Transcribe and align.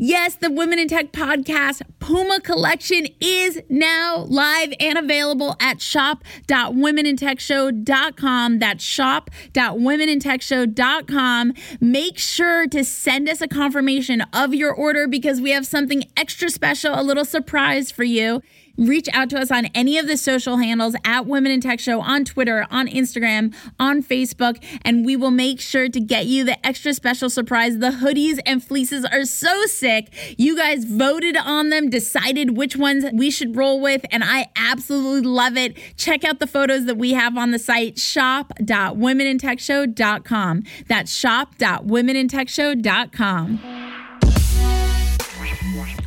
Yes, 0.00 0.36
the 0.36 0.48
Women 0.48 0.78
in 0.78 0.86
Tech 0.86 1.10
podcast 1.10 1.82
Puma 1.98 2.40
collection 2.40 3.08
is 3.20 3.60
now 3.68 4.18
live 4.28 4.72
and 4.78 4.96
available 4.96 5.56
at 5.58 5.82
shop.womenintechshow.com. 5.82 8.58
That's 8.60 8.84
shop.womenintechshow.com. 8.84 11.52
Make 11.80 12.16
sure 12.16 12.68
to 12.68 12.84
send 12.84 13.28
us 13.28 13.40
a 13.40 13.48
confirmation 13.48 14.20
of 14.32 14.54
your 14.54 14.72
order 14.72 15.08
because 15.08 15.40
we 15.40 15.50
have 15.50 15.66
something 15.66 16.04
extra 16.16 16.48
special, 16.48 16.94
a 16.94 17.02
little 17.02 17.24
surprise 17.24 17.90
for 17.90 18.04
you 18.04 18.40
reach 18.78 19.08
out 19.12 19.28
to 19.30 19.38
us 19.38 19.50
on 19.50 19.66
any 19.74 19.98
of 19.98 20.06
the 20.06 20.16
social 20.16 20.58
handles 20.58 20.94
at 21.04 21.26
Women 21.26 21.52
in 21.52 21.60
Tech 21.60 21.80
Show 21.80 22.00
on 22.00 22.24
Twitter, 22.24 22.66
on 22.70 22.86
Instagram, 22.86 23.54
on 23.78 24.02
Facebook, 24.02 24.62
and 24.82 25.04
we 25.04 25.16
will 25.16 25.32
make 25.32 25.60
sure 25.60 25.88
to 25.88 26.00
get 26.00 26.26
you 26.26 26.44
the 26.44 26.64
extra 26.64 26.94
special 26.94 27.28
surprise. 27.28 27.78
The 27.78 27.90
hoodies 27.90 28.38
and 28.46 28.62
fleeces 28.62 29.04
are 29.04 29.24
so 29.24 29.66
sick. 29.66 29.87
You 30.36 30.56
guys 30.56 30.84
voted 30.84 31.36
on 31.36 31.70
them, 31.70 31.90
decided 31.90 32.56
which 32.56 32.76
ones 32.76 33.04
we 33.12 33.30
should 33.30 33.56
roll 33.56 33.80
with, 33.80 34.04
and 34.10 34.24
I 34.24 34.48
absolutely 34.56 35.28
love 35.28 35.56
it. 35.56 35.76
Check 35.96 36.24
out 36.24 36.40
the 36.40 36.46
photos 36.46 36.86
that 36.86 36.96
we 36.96 37.12
have 37.12 37.36
on 37.36 37.50
the 37.50 37.58
site 37.58 37.98
shop.womenintechshow.com. 37.98 40.62
That's 40.88 41.14
shop.womenintechshow.com. 41.14 43.60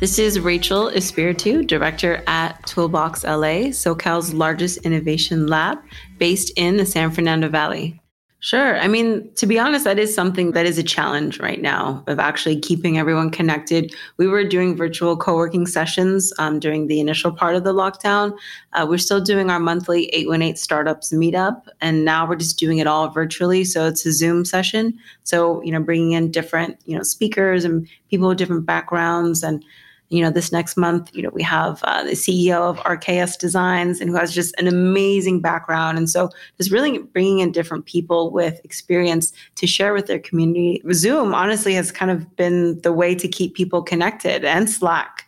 This 0.00 0.18
is 0.18 0.40
Raychel 0.40 0.92
Espiritu, 0.96 1.64
director 1.64 2.24
at 2.26 2.66
Toolbox 2.66 3.22
LA, 3.22 3.70
SoCal's 3.70 4.34
largest 4.34 4.78
innovation 4.78 5.46
lab 5.46 5.78
based 6.18 6.50
in 6.56 6.76
the 6.76 6.84
San 6.84 7.12
Fernando 7.12 7.48
Valley. 7.48 8.01
Sure. 8.44 8.76
I 8.80 8.88
mean, 8.88 9.32
to 9.36 9.46
be 9.46 9.56
honest, 9.56 9.84
that 9.84 10.00
is 10.00 10.12
something 10.12 10.50
that 10.50 10.66
is 10.66 10.76
a 10.76 10.82
challenge 10.82 11.38
right 11.38 11.62
now 11.62 12.02
of 12.08 12.18
actually 12.18 12.58
keeping 12.58 12.98
everyone 12.98 13.30
connected. 13.30 13.94
We 14.16 14.26
were 14.26 14.42
doing 14.42 14.76
virtual 14.76 15.16
co 15.16 15.36
working 15.36 15.64
sessions 15.64 16.32
um, 16.40 16.58
during 16.58 16.88
the 16.88 16.98
initial 16.98 17.30
part 17.30 17.54
of 17.54 17.62
the 17.62 17.72
lockdown. 17.72 18.36
Uh, 18.72 18.84
we're 18.88 18.98
still 18.98 19.20
doing 19.20 19.48
our 19.48 19.60
monthly 19.60 20.06
818 20.06 20.56
startups 20.56 21.12
meetup, 21.12 21.62
and 21.80 22.04
now 22.04 22.28
we're 22.28 22.34
just 22.34 22.58
doing 22.58 22.78
it 22.78 22.88
all 22.88 23.08
virtually. 23.10 23.62
So 23.62 23.86
it's 23.86 24.04
a 24.04 24.12
Zoom 24.12 24.44
session. 24.44 24.98
So, 25.22 25.62
you 25.62 25.70
know, 25.70 25.80
bringing 25.80 26.10
in 26.10 26.32
different, 26.32 26.78
you 26.84 26.96
know, 26.96 27.04
speakers 27.04 27.64
and 27.64 27.86
people 28.10 28.26
with 28.26 28.38
different 28.38 28.66
backgrounds 28.66 29.44
and 29.44 29.64
you 30.12 30.22
know, 30.22 30.30
this 30.30 30.52
next 30.52 30.76
month, 30.76 31.10
you 31.14 31.22
know, 31.22 31.30
we 31.32 31.42
have 31.42 31.82
uh, 31.84 32.04
the 32.04 32.10
CEO 32.10 32.60
of 32.60 32.78
RKS 32.80 33.38
Designs 33.38 33.98
and 33.98 34.10
who 34.10 34.16
has 34.16 34.34
just 34.34 34.54
an 34.58 34.68
amazing 34.68 35.40
background. 35.40 35.96
And 35.96 36.08
so 36.08 36.28
just 36.58 36.70
really 36.70 36.98
bringing 36.98 37.38
in 37.38 37.50
different 37.50 37.86
people 37.86 38.30
with 38.30 38.60
experience 38.62 39.32
to 39.54 39.66
share 39.66 39.94
with 39.94 40.06
their 40.06 40.18
community. 40.18 40.82
Zoom 40.92 41.34
honestly 41.34 41.72
has 41.74 41.90
kind 41.90 42.10
of 42.10 42.36
been 42.36 42.78
the 42.82 42.92
way 42.92 43.14
to 43.14 43.26
keep 43.26 43.54
people 43.54 43.82
connected 43.82 44.44
and 44.44 44.68
Slack. 44.68 45.24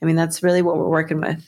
I 0.00 0.06
mean, 0.06 0.16
that's 0.16 0.42
really 0.42 0.62
what 0.62 0.78
we're 0.78 0.88
working 0.88 1.20
with. 1.20 1.46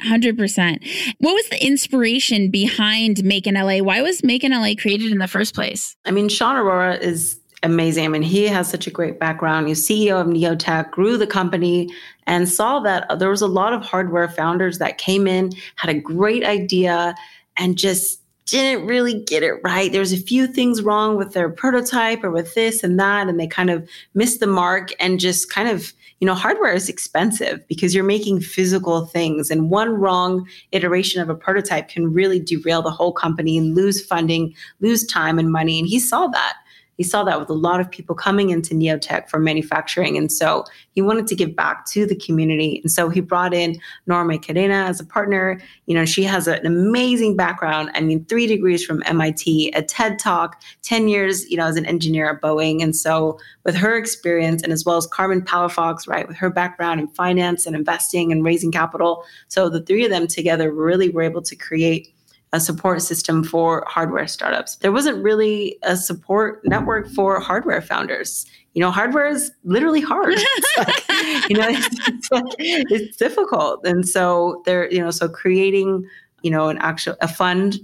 100%. 0.00 1.14
What 1.18 1.34
was 1.34 1.48
the 1.50 1.64
inspiration 1.64 2.50
behind 2.50 3.22
Make 3.22 3.46
in 3.46 3.54
LA? 3.54 3.78
Why 3.78 4.02
was 4.02 4.24
Make 4.24 4.42
in 4.42 4.50
LA 4.50 4.72
created 4.76 5.12
in 5.12 5.18
the 5.18 5.28
first 5.28 5.54
place? 5.54 5.96
I 6.04 6.10
mean, 6.10 6.28
Sean 6.28 6.56
Aurora 6.56 6.96
is 6.96 7.38
amazing. 7.64 8.04
I 8.04 8.08
mean, 8.08 8.22
he 8.22 8.46
has 8.46 8.68
such 8.68 8.86
a 8.86 8.90
great 8.90 9.18
background. 9.18 9.68
He's 9.68 9.86
CEO 9.86 10.20
of 10.20 10.26
Neotech, 10.26 10.90
grew 10.90 11.16
the 11.16 11.26
company, 11.26 11.90
and 12.26 12.48
saw 12.48 12.78
that 12.80 13.10
uh, 13.10 13.16
there 13.16 13.30
was 13.30 13.42
a 13.42 13.46
lot 13.46 13.72
of 13.72 13.82
hardware 13.82 14.28
founders 14.28 14.78
that 14.78 14.98
came 14.98 15.26
in, 15.26 15.50
had 15.76 15.90
a 15.90 15.98
great 15.98 16.44
idea, 16.44 17.14
and 17.56 17.76
just 17.76 18.20
didn't 18.46 18.86
really 18.86 19.22
get 19.22 19.42
it 19.42 19.54
right. 19.64 19.90
There's 19.90 20.12
a 20.12 20.18
few 20.18 20.46
things 20.46 20.82
wrong 20.82 21.16
with 21.16 21.32
their 21.32 21.48
prototype 21.48 22.22
or 22.22 22.30
with 22.30 22.54
this 22.54 22.82
and 22.84 23.00
that, 23.00 23.28
and 23.28 23.40
they 23.40 23.46
kind 23.46 23.70
of 23.70 23.88
missed 24.12 24.40
the 24.40 24.46
mark 24.46 24.90
and 25.00 25.18
just 25.18 25.50
kind 25.50 25.68
of, 25.68 25.94
you 26.20 26.26
know, 26.26 26.34
hardware 26.34 26.74
is 26.74 26.90
expensive 26.90 27.66
because 27.68 27.94
you're 27.94 28.04
making 28.04 28.40
physical 28.40 29.06
things, 29.06 29.50
and 29.50 29.70
one 29.70 29.90
wrong 29.90 30.46
iteration 30.72 31.22
of 31.22 31.30
a 31.30 31.34
prototype 31.34 31.88
can 31.88 32.12
really 32.12 32.38
derail 32.38 32.82
the 32.82 32.90
whole 32.90 33.12
company 33.12 33.56
and 33.56 33.74
lose 33.74 34.04
funding, 34.04 34.54
lose 34.80 35.06
time 35.06 35.38
and 35.38 35.50
money. 35.50 35.78
And 35.78 35.88
he 35.88 35.98
saw 35.98 36.26
that 36.26 36.54
he 36.96 37.02
saw 37.02 37.24
that 37.24 37.40
with 37.40 37.50
a 37.50 37.54
lot 37.54 37.80
of 37.80 37.90
people 37.90 38.14
coming 38.14 38.50
into 38.50 38.74
Neotech 38.74 39.28
for 39.28 39.38
manufacturing. 39.38 40.16
And 40.16 40.30
so 40.30 40.64
he 40.92 41.02
wanted 41.02 41.26
to 41.28 41.34
give 41.34 41.56
back 41.56 41.86
to 41.86 42.06
the 42.06 42.14
community. 42.14 42.80
And 42.82 42.90
so 42.90 43.08
he 43.08 43.20
brought 43.20 43.52
in 43.52 43.80
Noramay 44.08 44.42
Cadena 44.42 44.88
as 44.88 45.00
a 45.00 45.04
partner. 45.04 45.60
You 45.86 45.94
know, 45.94 46.04
she 46.04 46.22
has 46.24 46.46
an 46.46 46.64
amazing 46.66 47.36
background. 47.36 47.90
I 47.94 48.00
mean, 48.00 48.24
three 48.26 48.46
degrees 48.46 48.84
from 48.84 49.02
MIT, 49.06 49.72
a 49.74 49.82
TED 49.82 50.18
Talk, 50.18 50.62
10 50.82 51.08
years, 51.08 51.50
you 51.50 51.56
know, 51.56 51.66
as 51.66 51.76
an 51.76 51.86
engineer 51.86 52.30
at 52.30 52.40
Boeing. 52.40 52.82
And 52.82 52.94
so 52.94 53.38
with 53.64 53.74
her 53.74 53.96
experience 53.96 54.62
and 54.62 54.72
as 54.72 54.84
well 54.84 54.96
as 54.96 55.06
Carmen 55.06 55.42
Palafox, 55.42 56.06
right, 56.06 56.28
with 56.28 56.36
her 56.36 56.50
background 56.50 57.00
in 57.00 57.08
finance 57.08 57.66
and 57.66 57.74
investing 57.74 58.30
and 58.30 58.44
raising 58.44 58.70
capital. 58.70 59.24
So 59.48 59.68
the 59.68 59.82
three 59.82 60.04
of 60.04 60.10
them 60.10 60.26
together 60.26 60.70
really 60.72 61.08
were 61.10 61.22
able 61.22 61.42
to 61.42 61.56
create 61.56 62.13
a 62.54 62.60
support 62.60 63.02
system 63.02 63.42
for 63.42 63.84
hardware 63.88 64.28
startups. 64.28 64.76
There 64.76 64.92
wasn't 64.92 65.22
really 65.24 65.76
a 65.82 65.96
support 65.96 66.60
network 66.64 67.08
for 67.08 67.40
hardware 67.40 67.82
founders. 67.82 68.46
You 68.74 68.80
know, 68.80 68.92
hardware 68.92 69.26
is 69.26 69.50
literally 69.64 70.00
hard. 70.00 70.38
Like, 70.76 71.48
you 71.48 71.56
know, 71.56 71.68
it's, 71.68 72.08
it's, 72.08 72.30
like, 72.32 72.44
it's 72.58 73.16
difficult. 73.16 73.86
And 73.86 74.08
so 74.08 74.62
there, 74.66 74.90
you 74.90 74.98
know, 74.98 75.10
so 75.10 75.28
creating, 75.28 76.04
you 76.42 76.50
know, 76.50 76.68
an 76.68 76.78
actual 76.78 77.16
a 77.20 77.28
fund 77.28 77.78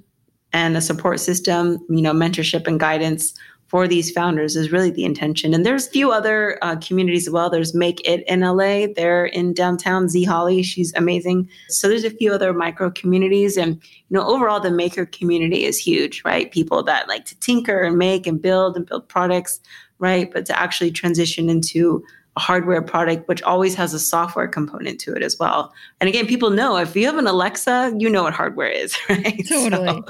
and 0.53 0.77
a 0.77 0.81
support 0.81 1.21
system, 1.21 1.79
you 1.89 2.03
know, 2.03 2.13
mentorship 2.13 2.67
and 2.67 2.81
guidance 2.81 3.35
for 3.71 3.87
these 3.87 4.11
founders 4.11 4.57
is 4.57 4.73
really 4.73 4.91
the 4.91 5.05
intention. 5.05 5.55
And 5.55 5.65
there's 5.65 5.87
a 5.87 5.91
few 5.91 6.11
other 6.11 6.59
uh, 6.61 6.75
communities 6.77 7.29
as 7.29 7.33
well. 7.33 7.49
There's 7.49 7.73
Make 7.73 8.01
It 8.05 8.25
in 8.27 8.41
LA. 8.41 8.89
They're 8.97 9.27
in 9.27 9.55
downtown. 9.55 10.09
Z 10.09 10.25
Holly, 10.25 10.65
she's 10.65 10.93
amazing. 10.95 11.49
So 11.69 11.89
there's 11.89 12.03
a 12.03 12.11
few 12.11 12.33
other 12.33 12.53
micro 12.53 12.91
communities, 12.91 13.57
and 13.57 13.75
you 13.75 14.17
know, 14.17 14.27
overall, 14.27 14.59
the 14.59 14.73
maker 14.73 15.07
community 15.07 15.65
is 15.65 15.79
huge, 15.79 16.21
right? 16.25 16.51
People 16.51 16.83
that 16.83 17.07
like 17.07 17.27
to 17.27 17.39
tinker 17.39 17.83
and 17.83 17.97
make 17.97 18.27
and 18.27 18.43
build 18.43 18.77
and 18.77 18.87
build 18.87 19.09
products, 19.09 19.61
right? 20.01 20.29
But 20.33 20.47
to 20.47 20.59
actually 20.59 20.91
transition 20.91 21.49
into 21.49 22.03
a 22.37 22.41
hardware 22.41 22.83
product, 22.83 23.29
which 23.29 23.41
always 23.43 23.77
has 23.77 23.95
a 23.95 24.01
software 24.01 24.49
component 24.49 24.99
to 25.03 25.15
it 25.15 25.23
as 25.23 25.39
well. 25.39 25.73
And 26.01 26.09
again, 26.09 26.27
people 26.27 26.51
know 26.51 26.77
if 26.77 26.97
you 26.97 27.07
have 27.07 27.19
an 27.19 27.29
Alexa, 27.29 27.95
you 27.99 28.11
know 28.11 28.25
what 28.25 28.35
hardware 28.35 28.69
is, 28.69 28.97
right? 29.09 29.45
Totally. 29.49 29.87
So, 29.87 30.05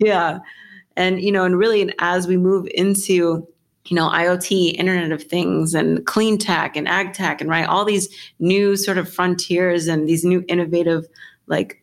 yeah. 0.00 0.40
And, 0.96 1.20
you 1.20 1.30
know, 1.30 1.44
and 1.44 1.58
really, 1.58 1.92
as 1.98 2.26
we 2.26 2.36
move 2.36 2.66
into, 2.74 3.46
you 3.86 3.94
know, 3.94 4.08
IoT, 4.08 4.74
Internet 4.74 5.12
of 5.12 5.22
Things, 5.22 5.74
and 5.74 6.04
clean 6.06 6.38
tech 6.38 6.76
and 6.76 6.88
ag 6.88 7.12
tech, 7.12 7.40
and 7.40 7.50
right, 7.50 7.66
all 7.66 7.84
these 7.84 8.08
new 8.38 8.76
sort 8.76 8.98
of 8.98 9.12
frontiers 9.12 9.86
and 9.86 10.08
these 10.08 10.24
new 10.24 10.44
innovative, 10.48 11.06
like 11.46 11.82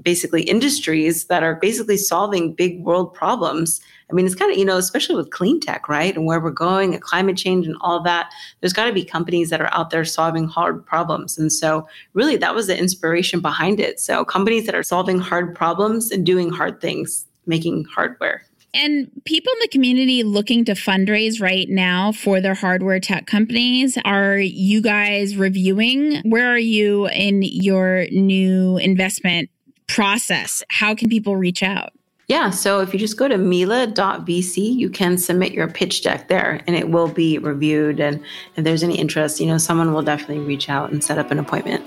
basically 0.00 0.42
industries 0.42 1.26
that 1.26 1.42
are 1.42 1.56
basically 1.56 1.96
solving 1.96 2.54
big 2.54 2.82
world 2.82 3.12
problems. 3.12 3.80
I 4.10 4.14
mean, 4.14 4.24
it's 4.24 4.34
kind 4.34 4.50
of, 4.50 4.58
you 4.58 4.64
know, 4.64 4.78
especially 4.78 5.16
with 5.16 5.30
clean 5.30 5.60
tech, 5.60 5.88
right? 5.88 6.14
And 6.16 6.26
where 6.26 6.40
we're 6.40 6.50
going 6.50 6.94
and 6.94 7.02
climate 7.02 7.36
change 7.36 7.66
and 7.66 7.76
all 7.80 8.02
that, 8.02 8.32
there's 8.60 8.72
got 8.72 8.86
to 8.86 8.92
be 8.92 9.04
companies 9.04 9.50
that 9.50 9.60
are 9.60 9.72
out 9.72 9.90
there 9.90 10.04
solving 10.04 10.46
hard 10.46 10.84
problems. 10.84 11.36
And 11.36 11.52
so, 11.52 11.86
really, 12.14 12.36
that 12.36 12.54
was 12.54 12.68
the 12.68 12.78
inspiration 12.78 13.40
behind 13.40 13.80
it. 13.80 14.00
So, 14.00 14.24
companies 14.24 14.66
that 14.66 14.74
are 14.74 14.82
solving 14.82 15.18
hard 15.18 15.54
problems 15.54 16.10
and 16.10 16.24
doing 16.24 16.50
hard 16.50 16.80
things, 16.80 17.26
making 17.46 17.84
hardware. 17.84 18.42
And 18.74 19.10
people 19.26 19.52
in 19.52 19.58
the 19.60 19.68
community 19.68 20.22
looking 20.22 20.64
to 20.64 20.72
fundraise 20.72 21.42
right 21.42 21.68
now 21.68 22.10
for 22.10 22.40
their 22.40 22.54
hardware 22.54 23.00
tech 23.00 23.26
companies, 23.26 23.98
are 24.04 24.38
you 24.38 24.80
guys 24.80 25.36
reviewing? 25.36 26.22
Where 26.24 26.48
are 26.48 26.58
you 26.58 27.06
in 27.08 27.42
your 27.42 28.06
new 28.10 28.78
investment 28.78 29.50
process? 29.88 30.62
How 30.70 30.94
can 30.94 31.10
people 31.10 31.36
reach 31.36 31.62
out? 31.62 31.92
Yeah, 32.28 32.48
so 32.48 32.80
if 32.80 32.94
you 32.94 32.98
just 32.98 33.18
go 33.18 33.28
to 33.28 33.36
mila.vc, 33.36 34.56
you 34.56 34.88
can 34.88 35.18
submit 35.18 35.52
your 35.52 35.68
pitch 35.68 36.02
deck 36.02 36.28
there 36.28 36.62
and 36.66 36.74
it 36.74 36.88
will 36.88 37.08
be 37.08 37.36
reviewed. 37.36 38.00
And 38.00 38.22
if 38.56 38.64
there's 38.64 38.82
any 38.82 38.98
interest, 38.98 39.38
you 39.38 39.46
know, 39.46 39.58
someone 39.58 39.92
will 39.92 40.02
definitely 40.02 40.38
reach 40.38 40.70
out 40.70 40.90
and 40.90 41.04
set 41.04 41.18
up 41.18 41.30
an 41.30 41.38
appointment. 41.38 41.84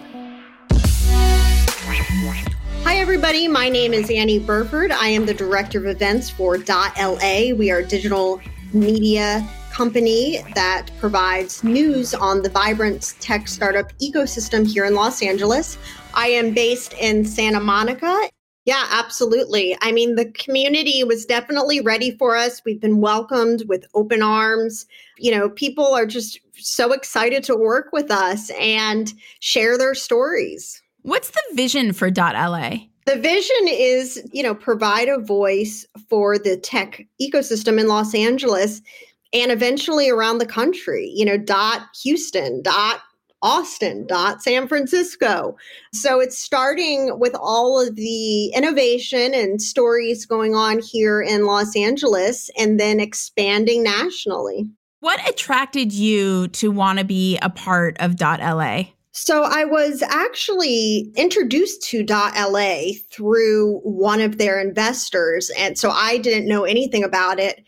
Everybody. 3.06 3.48
My 3.48 3.70
name 3.70 3.94
is 3.94 4.10
Annie 4.10 4.40
Burford. 4.40 4.92
I 4.92 5.10
am 5.10 5.28
the 5.28 5.34
Director 5.36 5.78
of 5.78 5.86
Events 5.86 6.28
for 6.28 6.58
.LA. 6.58 7.54
We 7.54 7.70
are 7.70 7.78
a 7.78 7.86
digital 7.86 8.42
media 8.74 9.48
company 9.70 10.44
that 10.56 10.88
provides 10.98 11.64
news 11.64 12.16
on 12.16 12.42
the 12.42 12.50
vibrant 12.50 13.14
tech 13.20 13.48
startup 13.48 13.94
ecosystem 14.00 14.66
here 14.66 14.86
in 14.86 14.96
Los 14.96 15.22
Angeles. 15.22 15.78
I 16.16 16.30
am 16.30 16.52
based 16.52 16.94
in 16.94 17.24
Santa 17.26 17.60
Monica. 17.60 18.28
Yeah, 18.66 18.88
absolutely. 18.90 19.78
I 19.82 19.92
mean, 19.92 20.16
the 20.16 20.32
community 20.32 21.04
was 21.04 21.28
definitely 21.28 21.82
ready 21.82 22.18
for 22.18 22.36
us. 22.36 22.64
We've 22.66 22.82
been 22.82 23.02
welcomed 23.02 23.66
with 23.68 23.86
open 23.94 24.24
arms. 24.24 24.88
You 25.20 25.30
know, 25.30 25.52
people 25.52 25.94
are 25.94 26.08
just 26.08 26.40
so 26.54 26.92
excited 26.92 27.44
to 27.44 27.56
work 27.56 27.90
with 27.94 28.10
us 28.10 28.50
and 28.60 29.14
share 29.42 29.78
their 29.78 29.94
stories. 29.94 30.82
What's 31.04 31.30
the 31.30 31.44
vision 31.54 31.94
for 31.94 32.10
.LA? 32.10 32.88
The 33.06 33.18
vision 33.18 33.68
is, 33.68 34.28
you 34.34 34.42
know, 34.42 34.56
provide 34.56 35.08
a 35.08 35.20
voice 35.20 35.86
for 36.10 36.40
the 36.40 36.58
tech 36.58 37.06
ecosystem 37.22 37.80
in 37.80 37.88
Los 37.88 38.16
Angeles 38.16 38.82
and 39.32 39.52
eventually 39.52 40.10
around 40.10 40.40
the 40.40 40.46
country. 40.46 41.12
You 41.14 41.26
know, 41.26 41.38
dot 41.38 41.84
Houston, 42.04 42.64
dot 42.64 43.02
Austin, 43.44 44.08
dot 44.08 44.42
San 44.42 44.68
Francisco. 44.68 45.56
So 45.94 46.20
it's 46.20 46.38
starting 46.38 47.20
with 47.20 47.36
all 47.40 47.80
of 47.80 47.96
the 47.96 48.48
innovation 48.48 49.36
and 49.36 49.62
stories 49.62 50.26
going 50.26 50.56
on 50.56 50.80
here 50.80 51.22
in 51.22 51.46
Los 51.46 51.76
Angeles 51.76 52.50
and 52.58 52.80
then 52.80 53.00
expanding 53.00 53.84
nationally. 53.84 54.66
What 55.02 55.30
attracted 55.30 55.94
you 55.94 56.48
to 56.48 56.72
want 56.72 56.98
to 56.98 57.06
be 57.06 57.38
a 57.44 57.52
part 57.52 57.98
of 58.00 58.16
dot 58.16 58.40
.LA? 58.40 58.95
So 59.18 59.44
I 59.44 59.64
was 59.64 60.02
actually 60.02 61.10
introduced 61.16 61.82
to 61.84 62.04
.la 62.04 62.82
through 63.10 63.80
one 63.80 64.20
of 64.20 64.38
their 64.38 64.60
investors 64.60 65.50
and 65.58 65.80
so 65.80 65.90
I 65.90 66.18
didn't 66.18 66.50
know 66.50 66.66
anything 66.66 67.02
about 67.02 67.40
it. 67.40 67.64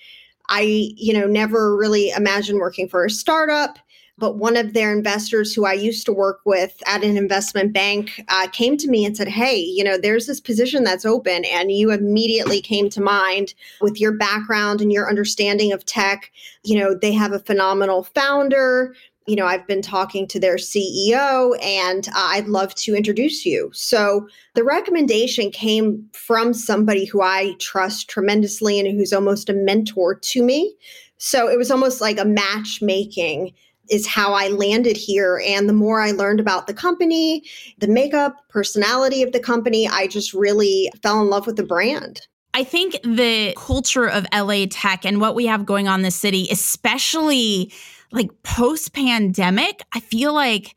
I, 0.50 0.92
you 0.98 1.14
know, 1.14 1.26
never 1.26 1.78
really 1.78 2.10
imagined 2.10 2.60
working 2.60 2.90
for 2.90 3.06
a 3.06 3.10
startup, 3.10 3.80
but 4.18 4.38
one 4.38 4.58
of 4.58 4.74
their 4.74 4.92
investors 4.92 5.54
who 5.54 5.66
I 5.66 5.72
used 5.72 6.06
to 6.08 6.12
work 6.12 6.42
with 6.44 6.84
at 6.86 7.06
an 7.06 7.16
investment 7.16 7.72
bank 7.72 8.22
uh, 8.28 8.48
came 8.48 8.76
to 8.76 8.90
me 8.90 9.06
and 9.06 9.16
said, 9.16 9.30
Hey, 9.30 9.58
you 9.58 9.86
know, 9.86 9.98
there's 9.98 10.28
this 10.28 10.42
position 10.42 10.84
that's 10.84 11.06
open. 11.06 11.46
And 11.46 11.72
you 11.72 11.92
immediately 11.92 12.60
came 12.60 12.90
to 12.90 13.02
mind 13.02 13.54
with 13.80 14.02
your 14.02 14.12
background 14.12 14.82
and 14.82 14.92
your 14.92 15.08
understanding 15.08 15.72
of 15.72 15.86
tech. 15.86 16.30
You 16.66 16.78
know, 16.78 16.94
they 16.94 17.14
have 17.14 17.32
a 17.32 17.40
phenomenal 17.40 18.04
founder 18.04 18.94
you 19.27 19.35
know, 19.35 19.45
I've 19.45 19.68
been 19.68 19.81
talking 19.81 20.25
to 20.27 20.39
their 20.39 20.56
CEO 20.56 21.57
and 21.62 22.07
uh, 22.09 22.12
I'd 22.15 22.47
love 22.47 22.74
to 22.75 22.95
introduce 22.95 23.45
you. 23.45 23.69
So 23.74 24.27
the 24.56 24.63
recommendation 24.63 25.51
came 25.51 26.07
from 26.13 26.53
somebody 26.53 27.03
who 27.06 27.21
I 27.21 27.53
trust 27.59 28.09
tremendously 28.09 28.79
and 28.79 28.88
who's 28.97 29.12
almost 29.12 29.50
a 29.50 29.53
mentor 29.53 30.15
to 30.15 30.41
me. 30.41 30.75
So 31.18 31.50
it 31.50 31.57
was 31.57 31.69
almost 31.69 32.00
like 32.00 32.18
a 32.18 32.25
matchmaking 32.25 33.53
is 33.89 34.07
how 34.07 34.33
I 34.33 34.50
landed 34.50 34.97
here. 34.97 35.41
And 35.45 35.68
the 35.68 35.74
more 35.74 36.01
I 36.01 36.12
learned 36.12 36.39
about 36.39 36.68
the 36.68 36.74
company, 36.74 37.44
the 37.79 37.88
makeup, 37.88 38.35
personality 38.50 39.24
of 39.24 39.31
the 39.31 39.39
company, 39.39 39.88
I 39.88 40.07
just 40.07 40.33
really 40.33 40.91
fell 41.01 41.21
in 41.21 41.29
love 41.29 41.47
with 41.47 41.56
the 41.57 41.63
brand. 41.63 42.21
I 42.53 42.63
think 42.63 43.00
the 43.03 43.53
culture 43.56 44.09
of 44.09 44.25
LA 44.33 44.65
tech 44.69 45.06
and 45.06 45.21
what 45.21 45.35
we 45.35 45.45
have 45.45 45.65
going 45.65 45.88
on 45.88 46.00
in 46.00 46.03
the 46.03 46.12
city, 46.12 46.47
especially 46.50 47.71
like 48.12 48.30
post 48.44 48.94
pandemic, 48.94 49.81
I 49.94 50.00
feel 50.00 50.33
like 50.33 50.75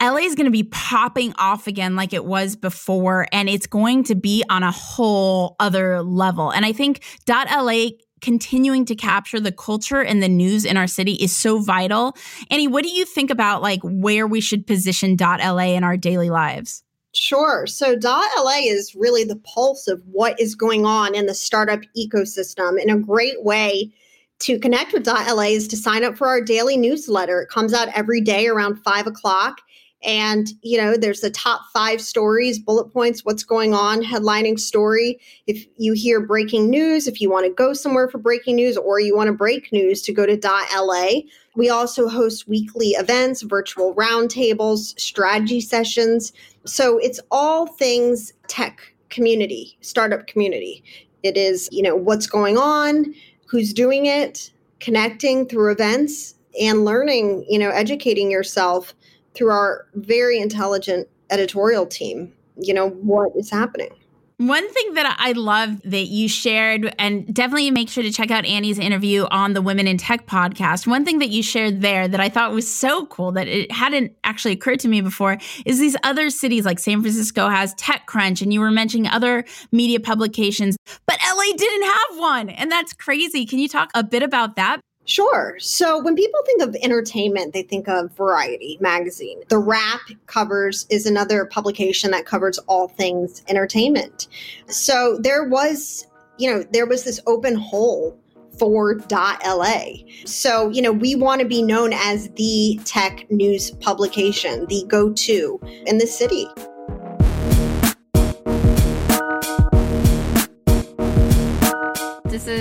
LA 0.00 0.18
is 0.18 0.34
going 0.36 0.46
to 0.46 0.52
be 0.52 0.62
popping 0.64 1.32
off 1.38 1.66
again 1.66 1.96
like 1.96 2.12
it 2.12 2.24
was 2.24 2.54
before, 2.54 3.26
and 3.32 3.48
it's 3.48 3.66
going 3.66 4.04
to 4.04 4.14
be 4.14 4.44
on 4.48 4.62
a 4.62 4.70
whole 4.70 5.56
other 5.58 6.02
level. 6.02 6.50
And 6.50 6.64
I 6.64 6.72
think 6.72 7.04
.LA 7.28 7.90
continuing 8.20 8.84
to 8.84 8.94
capture 8.94 9.40
the 9.40 9.52
culture 9.52 10.00
and 10.02 10.22
the 10.22 10.28
news 10.28 10.64
in 10.64 10.76
our 10.76 10.86
city 10.86 11.12
is 11.14 11.34
so 11.34 11.60
vital. 11.60 12.16
Annie, 12.50 12.68
what 12.68 12.84
do 12.84 12.90
you 12.90 13.04
think 13.04 13.30
about 13.30 13.62
like 13.62 13.80
where 13.82 14.26
we 14.26 14.40
should 14.40 14.66
position 14.66 15.16
.LA 15.20 15.74
in 15.74 15.84
our 15.84 15.96
daily 15.96 16.30
lives? 16.30 16.82
Sure. 17.14 17.66
So 17.66 17.96
.LA 18.02 18.58
is 18.62 18.94
really 18.94 19.24
the 19.24 19.36
pulse 19.36 19.88
of 19.88 20.02
what 20.06 20.38
is 20.40 20.54
going 20.54 20.84
on 20.84 21.14
in 21.14 21.26
the 21.26 21.34
startup 21.34 21.80
ecosystem 21.96 22.80
in 22.80 22.90
a 22.90 22.98
great 22.98 23.42
way 23.42 23.92
to 24.40 24.58
connect 24.58 24.92
with 24.92 25.06
.la 25.06 25.42
is 25.42 25.68
to 25.68 25.76
sign 25.76 26.04
up 26.04 26.16
for 26.16 26.28
our 26.28 26.40
daily 26.40 26.76
newsletter. 26.76 27.42
It 27.42 27.48
comes 27.48 27.74
out 27.74 27.88
every 27.94 28.20
day 28.20 28.46
around 28.46 28.76
five 28.76 29.06
o'clock. 29.06 29.60
And, 30.04 30.46
you 30.62 30.78
know, 30.78 30.96
there's 30.96 31.22
the 31.22 31.30
top 31.30 31.62
five 31.72 32.00
stories, 32.00 32.60
bullet 32.60 32.92
points, 32.92 33.24
what's 33.24 33.42
going 33.42 33.74
on, 33.74 34.00
headlining 34.00 34.60
story. 34.60 35.18
If 35.48 35.66
you 35.76 35.92
hear 35.92 36.20
breaking 36.20 36.70
news, 36.70 37.08
if 37.08 37.20
you 37.20 37.28
want 37.28 37.46
to 37.46 37.52
go 37.52 37.72
somewhere 37.72 38.08
for 38.08 38.18
breaking 38.18 38.56
news 38.56 38.76
or 38.76 39.00
you 39.00 39.16
want 39.16 39.26
to 39.26 39.32
break 39.32 39.72
news 39.72 40.00
to 40.02 40.12
go 40.12 40.24
to 40.24 40.38
.la. 40.40 41.08
We 41.56 41.68
also 41.68 42.08
host 42.08 42.46
weekly 42.46 42.90
events, 42.90 43.42
virtual 43.42 43.92
roundtables, 43.96 44.96
strategy 45.00 45.60
sessions. 45.60 46.32
So 46.64 46.98
it's 46.98 47.18
all 47.32 47.66
things 47.66 48.32
tech 48.46 48.94
community, 49.08 49.76
startup 49.80 50.28
community. 50.28 50.84
It 51.24 51.36
is, 51.36 51.68
you 51.72 51.82
know, 51.82 51.96
what's 51.96 52.28
going 52.28 52.56
on, 52.56 53.12
who's 53.48 53.72
doing 53.72 54.06
it, 54.06 54.52
connecting 54.80 55.46
through 55.46 55.72
events 55.72 56.34
and 56.60 56.84
learning, 56.84 57.44
you 57.48 57.58
know, 57.58 57.70
educating 57.70 58.30
yourself 58.30 58.94
through 59.34 59.50
our 59.50 59.86
very 59.94 60.38
intelligent 60.38 61.08
editorial 61.30 61.86
team, 61.86 62.32
you 62.56 62.74
know, 62.74 62.90
what 62.90 63.30
is 63.36 63.50
happening. 63.50 63.90
One 64.38 64.72
thing 64.72 64.94
that 64.94 65.16
I 65.18 65.32
love 65.32 65.82
that 65.82 66.06
you 66.06 66.28
shared, 66.28 66.94
and 66.96 67.26
definitely 67.34 67.72
make 67.72 67.88
sure 67.88 68.04
to 68.04 68.12
check 68.12 68.30
out 68.30 68.46
Annie's 68.46 68.78
interview 68.78 69.24
on 69.32 69.52
the 69.52 69.60
Women 69.60 69.88
in 69.88 69.98
Tech 69.98 70.26
podcast. 70.26 70.86
One 70.86 71.04
thing 71.04 71.18
that 71.18 71.30
you 71.30 71.42
shared 71.42 71.80
there 71.80 72.06
that 72.06 72.20
I 72.20 72.28
thought 72.28 72.52
was 72.52 72.72
so 72.72 73.06
cool 73.06 73.32
that 73.32 73.48
it 73.48 73.72
hadn't 73.72 74.12
actually 74.22 74.52
occurred 74.52 74.78
to 74.80 74.88
me 74.88 75.00
before 75.00 75.38
is 75.66 75.80
these 75.80 75.96
other 76.04 76.30
cities 76.30 76.64
like 76.64 76.78
San 76.78 77.02
Francisco 77.02 77.48
has 77.48 77.74
TechCrunch, 77.74 78.40
and 78.40 78.52
you 78.52 78.60
were 78.60 78.70
mentioning 78.70 79.08
other 79.08 79.44
media 79.72 79.98
publications, 79.98 80.76
but 81.04 81.18
LA 81.28 81.56
didn't 81.56 81.82
have 81.82 82.18
one. 82.18 82.48
And 82.48 82.70
that's 82.70 82.92
crazy. 82.92 83.44
Can 83.44 83.58
you 83.58 83.66
talk 83.66 83.90
a 83.94 84.04
bit 84.04 84.22
about 84.22 84.54
that? 84.54 84.80
Sure. 85.08 85.56
So 85.58 86.02
when 86.02 86.14
people 86.14 86.38
think 86.44 86.60
of 86.60 86.76
entertainment, 86.82 87.54
they 87.54 87.62
think 87.62 87.88
of 87.88 88.14
Variety 88.14 88.76
magazine. 88.78 89.40
The 89.48 89.56
Wrap 89.56 90.02
covers 90.26 90.86
is 90.90 91.06
another 91.06 91.46
publication 91.46 92.10
that 92.10 92.26
covers 92.26 92.58
all 92.68 92.88
things 92.88 93.42
entertainment. 93.48 94.28
So 94.66 95.18
there 95.22 95.44
was, 95.44 96.06
you 96.36 96.52
know, 96.52 96.62
there 96.72 96.86
was 96.86 97.04
this 97.04 97.20
open 97.26 97.54
hole 97.54 98.20
for 98.58 98.96
dot 98.96 99.40
.la. 99.46 99.82
So, 100.26 100.68
you 100.68 100.82
know, 100.82 100.92
we 100.92 101.14
want 101.14 101.40
to 101.40 101.46
be 101.46 101.62
known 101.62 101.94
as 101.94 102.28
the 102.36 102.78
tech 102.84 103.30
news 103.30 103.70
publication, 103.70 104.66
the 104.66 104.84
go-to 104.88 105.58
in 105.86 105.96
the 105.96 106.06
city. 106.06 106.46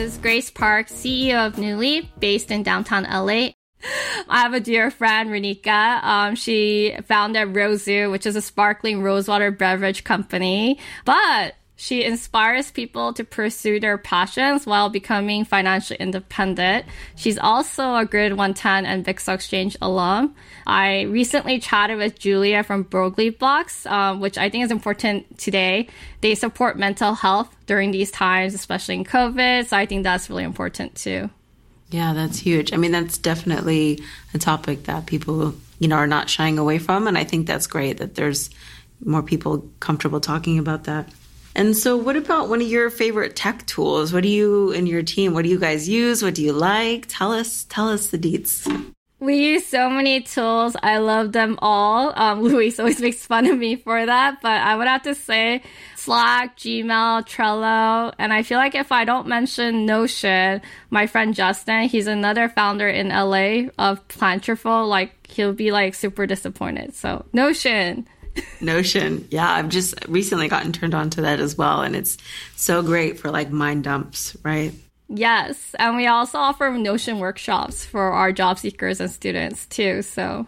Is 0.08 0.18
Grace 0.20 0.50
Park, 0.50 0.88
CEO 0.88 1.48
of 1.48 1.56
Nuleep, 1.56 2.08
based 2.18 2.50
in 2.50 2.64
downtown 2.64 3.04
LA. 3.04 3.50
I 4.30 4.40
have 4.40 4.54
a 4.54 4.62
dear 4.62 4.90
friend, 4.90 5.30
Renika. 5.30 6.02
Um, 6.02 6.36
she 6.36 6.96
founded 7.06 7.50
Rosu, 7.50 8.10
which 8.10 8.26
is 8.26 8.38
a 8.38 8.42
sparkling 8.42 9.04
rosewater 9.04 9.52
beverage 9.52 10.06
company. 10.06 10.80
But 11.04 11.56
she 11.80 12.04
inspires 12.04 12.72
people 12.72 13.14
to 13.14 13.24
pursue 13.24 13.80
their 13.80 14.00
passions 14.00 14.66
while 14.66 14.90
becoming 14.90 15.46
financially 15.46 15.98
independent. 16.00 16.88
She's 17.16 17.38
also 17.38 17.94
a 17.94 18.06
Grid110 18.06 18.84
and 18.84 19.06
Bixel 19.06 19.36
Exchange 19.36 19.78
alum. 19.80 20.36
I 20.66 21.02
recently 21.04 21.60
chatted 21.60 22.00
with 22.00 22.18
Julia 22.18 22.64
from 22.64 22.84
Broadleaf 22.84 23.38
Blocks, 23.38 23.86
um, 23.86 24.20
which 24.20 24.40
I 24.40 24.50
think 24.50 24.66
is 24.66 24.72
important 24.72 25.38
today. 25.38 25.88
They 26.22 26.34
support 26.34 26.80
mental 26.80 27.14
health 27.14 27.56
during 27.68 27.92
these 27.92 28.10
times, 28.10 28.56
especially 28.56 28.96
in 28.96 29.04
COVID. 29.04 29.68
So 29.68 29.78
I 29.78 29.86
think 29.86 30.04
that's 30.04 30.32
really 30.32 30.46
important 30.46 30.96
too. 30.96 31.30
Yeah, 31.92 32.14
that's 32.14 32.40
huge. 32.40 32.74
I 32.74 32.78
mean, 32.78 32.92
that's 32.92 33.20
definitely 33.20 34.02
a 34.34 34.40
topic 34.40 34.86
that 34.86 35.06
people, 35.06 35.54
you 35.78 35.88
know, 35.88 35.96
are 35.96 36.08
not 36.08 36.28
shying 36.28 36.58
away 36.58 36.80
from. 36.80 37.06
And 37.06 37.20
I 37.20 37.24
think 37.24 37.46
that's 37.46 37.68
great 37.68 38.00
that 38.00 38.16
there's 38.16 38.50
more 39.06 39.22
people 39.22 39.70
comfortable 39.80 40.20
talking 40.20 40.58
about 40.58 40.86
that. 40.86 41.08
And 41.58 41.76
so, 41.76 41.98
what 41.98 42.16
about 42.16 42.50
one 42.50 42.62
of 42.62 42.68
your 42.68 42.92
favorite 42.92 43.36
tech 43.36 43.66
tools? 43.66 44.14
What 44.14 44.22
do 44.22 44.30
you 44.30 44.72
and 44.74 44.88
your 44.88 45.02
team? 45.02 45.34
What 45.34 45.42
do 45.42 45.50
you 45.50 45.60
guys 45.60 45.90
use? 45.90 46.22
What 46.22 46.36
do 46.36 46.44
you 46.44 46.54
like? 46.54 47.08
Tell 47.08 47.34
us. 47.34 47.64
Tell 47.64 47.90
us 47.90 48.08
the 48.08 48.20
deets. 48.20 48.94
We 49.20 49.38
use 49.38 49.66
so 49.66 49.90
many 49.90 50.22
tools. 50.22 50.76
I 50.84 51.00
love 51.00 51.32
them 51.32 51.58
all. 51.60 52.14
Um, 52.16 52.42
Luis 52.44 52.80
always 52.80 53.02
makes 53.02 53.26
fun 53.26 53.48
of 53.48 53.58
me 53.58 53.76
for 53.76 54.06
that, 54.06 54.40
but 54.44 54.62
I 54.62 54.76
would 54.76 54.86
have 54.86 55.02
to 55.04 55.16
say 55.16 55.64
Slack, 55.96 56.56
Gmail, 56.58 57.28
Trello. 57.28 58.14
And 58.20 58.32
I 58.32 58.44
feel 58.44 58.60
like 58.60 58.76
if 58.76 58.92
I 58.92 59.04
don't 59.04 59.26
mention 59.26 59.88
Notion, 59.88 60.62
my 60.92 61.08
friend 61.08 61.34
Justin, 61.34 61.90
he's 61.90 62.06
another 62.06 62.50
founder 62.50 62.88
in 62.88 63.10
LA 63.10 63.72
of 63.80 64.08
Plantriful, 64.10 64.88
like 64.88 65.26
he'll 65.26 65.54
be 65.54 65.72
like 65.72 65.96
super 65.96 66.28
disappointed. 66.28 66.94
So 66.94 67.26
Notion. 67.34 68.08
Notion. 68.62 69.28
Yeah, 69.30 69.50
I've 69.50 69.70
just 69.70 69.96
recently 70.08 70.48
gotten 70.48 70.72
turned 70.72 70.96
on 70.96 71.10
to 71.12 71.22
that 71.22 71.40
as 71.40 71.58
well. 71.58 71.82
And 71.82 71.96
it's 71.96 72.18
so 72.56 72.82
great 72.82 73.20
for 73.20 73.32
like 73.32 73.52
mind 73.52 73.84
dumps, 73.84 74.36
right? 74.44 74.74
Yes, 75.10 75.74
and 75.80 75.96
we 75.96 76.08
also 76.08 76.38
offer 76.38 76.70
Notion 76.72 77.20
workshops 77.20 77.86
for 77.86 78.12
our 78.12 78.34
job 78.34 78.60
seekers 78.60 79.00
and 79.00 79.10
students 79.10 79.66
too. 79.68 80.02
So, 80.02 80.48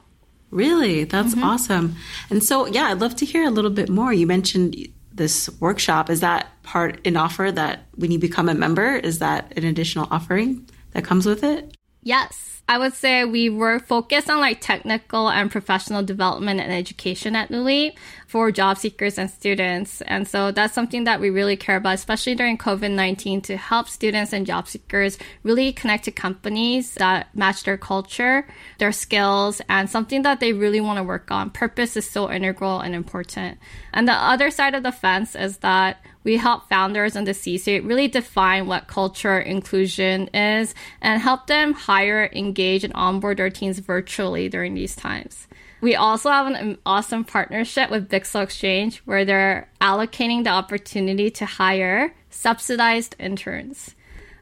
really, 0.52 1.06
that's 1.06 1.34
mm-hmm. 1.34 1.44
awesome. 1.46 1.96
And 2.30 2.44
so, 2.44 2.66
yeah, 2.68 2.86
I'd 2.86 3.00
love 3.00 3.16
to 3.18 3.26
hear 3.26 3.46
a 3.46 3.52
little 3.52 3.72
bit 3.72 3.88
more. 3.88 4.12
You 4.12 4.28
mentioned 4.28 4.76
this 5.14 5.50
workshop. 5.62 6.10
Is 6.10 6.20
that 6.22 6.48
part 6.64 7.06
an 7.06 7.16
offer 7.16 7.52
that 7.52 7.86
when 7.96 8.12
you 8.12 8.20
become 8.20 8.50
a 8.50 8.54
member, 8.54 8.96
is 8.96 9.20
that 9.20 9.54
an 9.58 9.64
additional 9.64 10.08
offering 10.12 10.68
that 10.92 11.06
comes 11.06 11.26
with 11.26 11.44
it? 11.44 11.76
Yes. 12.04 12.59
I 12.70 12.78
would 12.78 12.94
say 12.94 13.26
we 13.26 13.50
were 13.50 13.80
focused 13.80 14.30
on 14.30 14.40
like 14.40 14.62
technical 14.62 15.28
and 15.28 15.50
professional 15.50 16.04
development 16.04 16.60
and 16.60 16.72
education 16.72 17.36
at 17.36 17.50
Nuleep 17.50 17.96
for 18.28 18.52
job 18.52 18.78
seekers 18.78 19.18
and 19.18 19.28
students. 19.28 20.02
And 20.02 20.28
so 20.28 20.52
that's 20.52 20.76
something 20.76 21.06
that 21.06 21.20
we 21.20 21.32
really 21.32 21.58
care 21.58 21.78
about, 21.78 21.96
especially 21.96 22.36
during 22.36 22.60
COVID 22.60 22.92
19 22.92 23.42
to 23.42 23.58
help 23.58 23.90
students 23.90 24.34
and 24.34 24.46
job 24.46 24.68
seekers 24.68 25.18
really 25.42 25.74
connect 25.74 26.06
to 26.06 26.12
companies 26.12 26.94
that 26.94 27.36
match 27.36 27.64
their 27.64 27.76
culture, 27.76 28.48
their 28.78 28.92
skills, 28.92 29.64
and 29.68 29.90
something 29.90 30.22
that 30.22 30.40
they 30.40 30.54
really 30.54 30.80
want 30.80 30.98
to 30.98 31.04
work 31.04 31.32
on. 31.32 31.50
Purpose 31.50 31.98
is 31.98 32.08
so 32.08 32.32
integral 32.32 32.82
and 32.82 32.94
important. 32.94 33.58
And 33.94 34.08
the 34.08 34.14
other 34.14 34.52
side 34.52 34.76
of 34.76 34.84
the 34.84 34.92
fence 34.92 35.36
is 35.36 35.58
that 35.58 36.06
we 36.24 36.38
help 36.38 36.68
founders 36.68 37.16
and 37.16 37.26
the 37.26 37.34
C-suite 37.34 37.84
really 37.84 38.08
define 38.08 38.68
what 38.68 38.88
culture 38.88 39.40
inclusion 39.40 40.28
is 40.34 40.76
and 41.02 41.22
help 41.22 41.48
them 41.48 41.74
hire, 41.74 42.30
engage, 42.34 42.84
and 42.84 42.94
onboard 42.94 43.38
their 43.38 43.50
teams 43.50 43.80
virtually 43.80 44.50
during 44.50 44.74
these 44.74 44.96
times. 44.96 45.48
We 45.82 45.96
also 45.96 46.30
have 46.30 46.48
an 46.48 46.78
awesome 46.86 47.24
partnership 47.24 47.90
with 47.90 48.10
Bixel 48.10 48.44
Exchange 48.44 48.98
where 49.06 49.24
they're 49.24 49.70
allocating 49.80 50.44
the 50.44 50.50
opportunity 50.50 51.32
to 51.32 51.46
hire 51.46 52.14
subsidized 52.30 53.16
interns. 53.18 53.96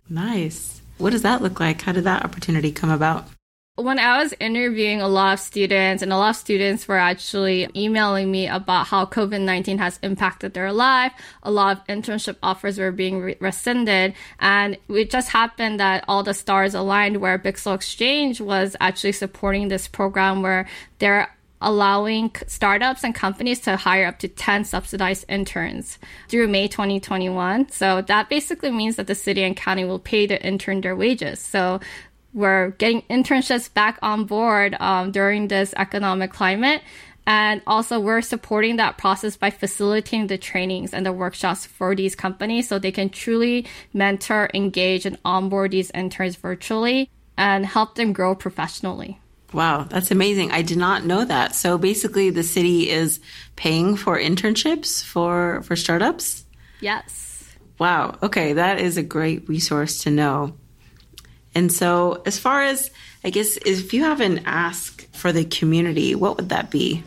Nice. 0.09 0.81
What 0.97 1.11
does 1.11 1.21
that 1.21 1.43
look 1.43 1.59
like? 1.59 1.81
How 1.81 1.91
did 1.91 2.05
that 2.05 2.25
opportunity 2.25 2.71
come 2.71 2.89
about? 2.89 3.27
When 3.77 3.99
I 3.99 4.23
was 4.23 4.33
interviewing 4.39 5.01
a 5.01 5.07
lot 5.07 5.33
of 5.33 5.39
students, 5.39 6.01
and 6.01 6.11
a 6.11 6.17
lot 6.17 6.31
of 6.31 6.35
students 6.35 6.87
were 6.87 6.97
actually 6.97 7.67
emailing 7.75 8.31
me 8.31 8.47
about 8.47 8.87
how 8.87 9.05
COVID 9.05 9.41
19 9.41 9.77
has 9.77 9.99
impacted 10.01 10.55
their 10.55 10.73
life, 10.73 11.13
a 11.43 11.51
lot 11.51 11.77
of 11.77 11.85
internship 11.85 12.37
offers 12.41 12.79
were 12.79 12.91
being 12.91 13.21
re- 13.21 13.37
rescinded. 13.39 14.15
And 14.39 14.77
it 14.89 15.11
just 15.11 15.29
happened 15.29 15.79
that 15.79 16.05
all 16.07 16.23
the 16.23 16.33
stars 16.33 16.73
aligned 16.73 17.17
where 17.17 17.37
Bixel 17.37 17.75
Exchange 17.75 18.41
was 18.41 18.75
actually 18.79 19.11
supporting 19.11 19.67
this 19.67 19.87
program 19.87 20.41
where 20.41 20.67
they're 20.97 21.31
allowing 21.61 22.31
startups 22.45 23.03
and 23.03 23.15
companies 23.15 23.59
to 23.59 23.75
hire 23.75 24.07
up 24.07 24.19
to 24.19 24.27
10 24.27 24.63
subsidized 24.63 25.25
interns 25.27 25.97
through 26.29 26.47
May 26.47 26.67
2021. 26.67 27.69
So 27.69 28.01
that 28.03 28.29
basically 28.29 28.71
means 28.71 28.95
that 28.95 29.07
the 29.07 29.15
city 29.15 29.43
and 29.43 29.55
county 29.55 29.83
will 29.83 29.99
pay 29.99 30.27
the 30.27 30.43
intern 30.43 30.81
their 30.81 30.95
wages. 30.95 31.39
So 31.39 31.79
we're 32.37 32.69
getting 32.77 33.01
internships 33.09 33.73
back 33.73 33.97
on 34.03 34.25
board 34.25 34.75
um, 34.79 35.11
during 35.11 35.47
this 35.47 35.73
economic 35.75 36.31
climate. 36.31 36.83
And 37.25 37.61
also, 37.67 37.99
we're 37.99 38.21
supporting 38.21 38.77
that 38.77 38.97
process 38.97 39.35
by 39.35 39.49
facilitating 39.49 40.27
the 40.27 40.37
trainings 40.37 40.93
and 40.93 41.05
the 41.05 41.11
workshops 41.11 41.65
for 41.65 41.95
these 41.95 42.15
companies 42.15 42.69
so 42.69 42.79
they 42.79 42.91
can 42.91 43.09
truly 43.09 43.65
mentor, 43.91 44.49
engage, 44.53 45.05
and 45.05 45.17
onboard 45.25 45.71
these 45.71 45.91
interns 45.91 46.37
virtually 46.37 47.09
and 47.37 47.65
help 47.65 47.95
them 47.95 48.13
grow 48.13 48.35
professionally. 48.35 49.19
Wow, 49.51 49.87
that's 49.89 50.11
amazing. 50.11 50.51
I 50.51 50.61
did 50.61 50.77
not 50.77 51.05
know 51.05 51.25
that. 51.25 51.55
So 51.55 51.77
basically 51.77 52.29
the 52.29 52.43
city 52.43 52.89
is 52.89 53.19
paying 53.55 53.95
for 53.97 54.17
internships 54.17 55.03
for 55.03 55.63
for 55.63 55.75
startups? 55.75 56.45
Yes. 56.81 57.57
Wow. 57.79 58.17
Okay, 58.21 58.53
that 58.53 58.79
is 58.79 58.97
a 58.97 59.03
great 59.03 59.49
resource 59.49 60.03
to 60.03 60.11
know. 60.11 60.55
And 61.55 61.71
so, 61.71 62.21
as 62.25 62.37
far 62.37 62.63
as 62.63 62.91
I 63.23 63.29
guess, 63.29 63.57
if 63.65 63.93
you 63.93 64.03
have 64.03 64.21
an 64.21 64.41
ask 64.45 65.09
for 65.13 65.31
the 65.31 65.43
community, 65.43 66.15
what 66.15 66.37
would 66.37 66.49
that 66.49 66.71
be? 66.71 67.03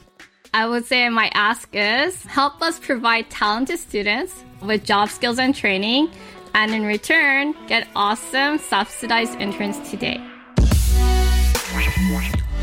I 0.53 0.67
would 0.67 0.85
say 0.85 1.09
my 1.09 1.31
ask 1.33 1.69
is 1.73 2.25
help 2.27 2.61
us 2.61 2.79
provide 2.79 3.31
talented 3.31 3.79
students 3.79 4.45
with 4.63 4.85
job 4.85 5.09
skills 5.09 5.39
and 5.39 5.55
training, 5.55 6.11
and 6.55 6.75
in 6.75 6.85
return, 6.85 7.55
get 7.69 7.89
awesome 7.95 8.59
subsidized 8.59 9.41
interns 9.41 9.79
today. 9.89 10.21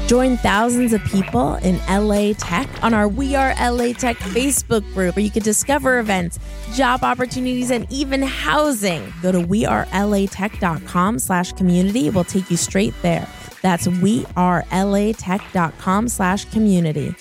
Join 0.07 0.37
thousands 0.37 0.93
of 0.93 1.03
people 1.03 1.55
in 1.55 1.79
LA 1.89 2.31
Tech 2.37 2.69
on 2.81 2.93
our 2.93 3.09
We 3.09 3.35
Are 3.35 3.53
LA 3.59 3.91
Tech 3.91 4.15
Facebook 4.15 4.89
group 4.93 5.17
where 5.17 5.25
you 5.25 5.29
can 5.29 5.43
discover 5.43 5.99
events, 5.99 6.39
job 6.75 7.03
opportunities, 7.03 7.71
and 7.71 7.85
even 7.91 8.21
housing. 8.21 9.11
Go 9.21 9.33
to 9.33 9.41
wearelatech.com 9.41 11.19
slash 11.19 11.51
community. 11.51 12.09
We'll 12.09 12.23
take 12.23 12.49
you 12.49 12.55
straight 12.55 12.93
there. 13.01 13.27
That's 13.61 13.87
wearelatech.com 13.87 16.07
slash 16.07 16.45
community. 16.45 17.13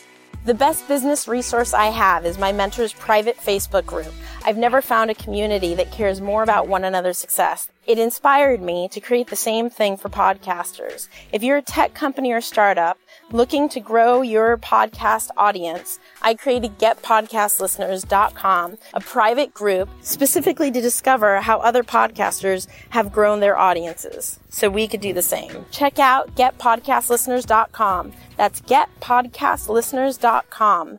The 0.46 0.54
best 0.54 0.86
business 0.86 1.26
resource 1.26 1.74
I 1.74 1.86
have 1.86 2.24
is 2.24 2.38
my 2.38 2.52
mentor's 2.52 2.92
private 2.92 3.36
Facebook 3.36 3.84
group. 3.84 4.12
I've 4.44 4.56
never 4.56 4.80
found 4.80 5.10
a 5.10 5.14
community 5.16 5.74
that 5.74 5.90
cares 5.90 6.20
more 6.20 6.44
about 6.44 6.68
one 6.68 6.84
another's 6.84 7.18
success. 7.18 7.68
It 7.84 7.98
inspired 7.98 8.62
me 8.62 8.88
to 8.92 9.00
create 9.00 9.26
the 9.26 9.34
same 9.34 9.68
thing 9.68 9.96
for 9.96 10.08
podcasters. 10.08 11.08
If 11.32 11.42
you're 11.42 11.56
a 11.56 11.62
tech 11.62 11.94
company 11.94 12.30
or 12.30 12.40
startup 12.40 12.96
looking 13.32 13.68
to 13.70 13.80
grow 13.80 14.22
your 14.22 14.56
podcast 14.58 15.30
audience, 15.36 15.98
I 16.22 16.34
created 16.34 16.78
getpodcastlisteners.com, 16.78 18.78
a 18.94 19.00
private 19.00 19.52
group 19.54 19.88
specifically 20.00 20.70
to 20.70 20.80
discover 20.80 21.40
how 21.40 21.58
other 21.58 21.82
podcasters 21.82 22.68
have 22.90 23.12
grown 23.12 23.40
their 23.40 23.58
audiences 23.58 24.38
so 24.50 24.70
we 24.70 24.86
could 24.88 25.00
do 25.00 25.12
the 25.12 25.22
same. 25.22 25.66
Check 25.70 25.98
out 25.98 26.34
getpodcastlisteners.com. 26.36 28.12
That's 28.36 28.60
getpodcastlisteners.com. 28.60 30.98